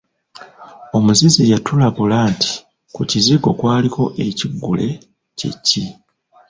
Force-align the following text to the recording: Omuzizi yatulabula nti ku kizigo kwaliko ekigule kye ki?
Omuzizi 0.97 1.43
yatulabula 1.51 2.17
nti 2.33 2.51
ku 2.93 3.01
kizigo 3.09 3.49
kwaliko 3.59 4.03
ekigule 4.25 4.87
kye 5.37 5.51
ki? 5.65 5.83